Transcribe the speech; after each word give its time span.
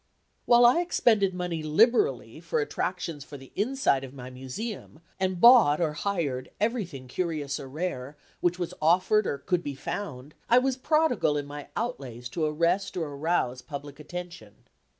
While 0.47 0.65
I 0.65 0.79
expended 0.81 1.35
money 1.35 1.61
liberally 1.61 2.39
for 2.39 2.59
attractions 2.59 3.23
for 3.23 3.37
the 3.37 3.51
inside 3.55 4.03
of 4.03 4.15
my 4.15 4.31
Museum, 4.31 5.01
and 5.19 5.39
bought 5.39 5.79
or 5.79 5.93
hired 5.93 6.49
everything 6.59 7.07
curious 7.07 7.59
or 7.59 7.69
rare 7.69 8.17
which 8.39 8.57
was 8.57 8.73
offered 8.81 9.27
or 9.27 9.37
could 9.37 9.61
be 9.61 9.75
found, 9.75 10.33
I 10.49 10.57
was 10.57 10.75
prodigal 10.75 11.37
in 11.37 11.45
my 11.45 11.67
outlays 11.77 12.29
to 12.29 12.45
arrest 12.45 12.97
or 12.97 13.09
arouse 13.09 13.61
public 13.61 13.99
attention. 13.99 14.65